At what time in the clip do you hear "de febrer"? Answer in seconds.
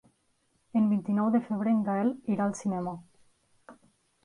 1.35-1.75